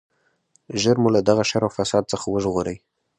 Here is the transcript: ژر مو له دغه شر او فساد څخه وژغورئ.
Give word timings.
ژر 0.81 0.95
مو 1.01 1.09
له 1.15 1.21
دغه 1.29 1.43
شر 1.49 1.61
او 1.65 1.71
فساد 1.77 2.03
څخه 2.11 2.25
وژغورئ. 2.29 2.77